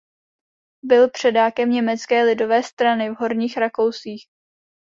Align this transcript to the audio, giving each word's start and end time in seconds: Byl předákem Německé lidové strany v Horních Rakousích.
Byl 0.83 1.09
předákem 1.09 1.69
Německé 1.69 2.23
lidové 2.23 2.63
strany 2.63 3.09
v 3.09 3.15
Horních 3.19 3.57
Rakousích. 3.57 4.25